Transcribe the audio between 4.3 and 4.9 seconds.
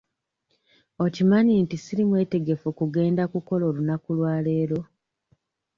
leero?